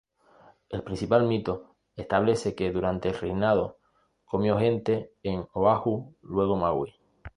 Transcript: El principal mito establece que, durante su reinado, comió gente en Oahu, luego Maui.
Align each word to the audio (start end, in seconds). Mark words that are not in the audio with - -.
El 0.69 0.81
principal 0.81 1.27
mito 1.27 1.75
establece 1.95 2.55
que, 2.55 2.71
durante 2.71 3.13
su 3.13 3.21
reinado, 3.21 3.77
comió 4.25 4.57
gente 4.57 5.13
en 5.21 5.47
Oahu, 5.53 6.15
luego 6.23 6.55
Maui. 6.55 6.95